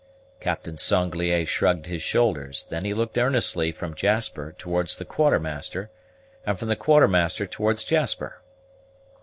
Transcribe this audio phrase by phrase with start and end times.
[0.39, 5.91] Captain Sanglier shrugged his shoulders; then he looked earnestly from Jasper towards the Quartermaster,
[6.43, 8.41] and from the Quartermaster towards Jasper.